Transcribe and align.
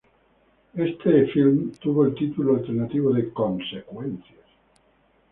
Este 0.73 1.27
filme 1.27 1.73
tuvo 1.79 2.05
el 2.07 2.15
título 2.15 2.55
alternativo 2.55 3.13
de 3.13 3.29
"Consecuencias". 3.31 4.47